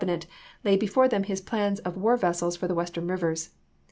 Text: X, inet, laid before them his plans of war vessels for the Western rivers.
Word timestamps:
X, 0.03 0.07
inet, 0.09 0.25
laid 0.63 0.79
before 0.79 1.07
them 1.07 1.21
his 1.25 1.41
plans 1.41 1.79
of 1.81 1.95
war 1.95 2.17
vessels 2.17 2.57
for 2.57 2.67
the 2.67 2.73
Western 2.73 3.05
rivers. 3.07 3.51